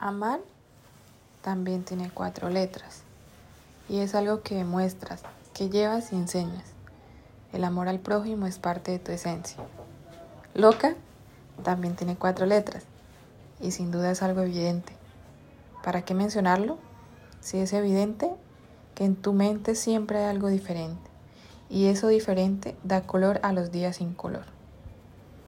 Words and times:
Amar 0.00 0.38
también 1.42 1.82
tiene 1.82 2.08
cuatro 2.08 2.50
letras 2.50 3.02
y 3.88 3.98
es 3.98 4.14
algo 4.14 4.42
que 4.42 4.54
demuestras, 4.54 5.22
que 5.54 5.70
llevas 5.70 6.12
y 6.12 6.16
enseñas. 6.16 6.62
El 7.52 7.64
amor 7.64 7.88
al 7.88 7.98
prójimo 7.98 8.46
es 8.46 8.60
parte 8.60 8.92
de 8.92 9.00
tu 9.00 9.10
esencia. 9.10 9.58
Loca 10.54 10.94
también 11.64 11.96
tiene 11.96 12.14
cuatro 12.14 12.46
letras 12.46 12.84
y 13.60 13.72
sin 13.72 13.90
duda 13.90 14.12
es 14.12 14.22
algo 14.22 14.42
evidente. 14.42 14.92
¿Para 15.82 16.02
qué 16.02 16.14
mencionarlo? 16.14 16.78
Si 17.40 17.58
es 17.58 17.72
evidente 17.72 18.30
que 18.94 19.04
en 19.04 19.16
tu 19.16 19.32
mente 19.32 19.74
siempre 19.74 20.18
hay 20.18 20.26
algo 20.26 20.46
diferente 20.46 21.10
y 21.68 21.86
eso 21.86 22.06
diferente 22.06 22.76
da 22.84 23.00
color 23.00 23.40
a 23.42 23.52
los 23.52 23.72
días 23.72 23.96
sin 23.96 24.14
color. 24.14 24.57